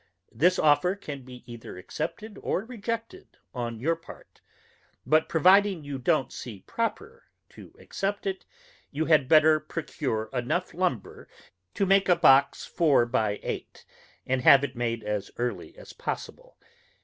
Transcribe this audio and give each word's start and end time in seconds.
This 0.31 0.57
offer 0.57 0.95
can 0.95 1.21
be 1.21 1.43
either 1.45 1.77
accepted 1.77 2.39
or 2.41 2.65
rejected 2.65 3.37
on 3.53 3.79
your 3.79 3.95
part: 3.95 4.41
but 5.05 5.29
providing 5.29 5.83
you 5.83 5.99
don't 5.99 6.33
see 6.33 6.61
proper 6.65 7.25
to 7.49 7.75
accept 7.77 8.25
it, 8.25 8.43
you 8.89 9.05
had 9.05 9.27
better 9.29 9.59
procure 9.59 10.31
enough 10.33 10.73
lumber 10.73 11.29
to 11.75 11.85
make 11.85 12.09
a 12.09 12.15
box 12.15 12.67
4x8, 12.67 13.85
and 14.25 14.41
have 14.41 14.63
it 14.63 14.75
made 14.75 15.03
as 15.03 15.29
early 15.37 15.77
as 15.77 15.93
possible. 15.93 16.57